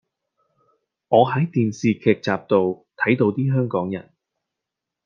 [1.09, 4.11] 我喺電視劇集度睇倒啲香港人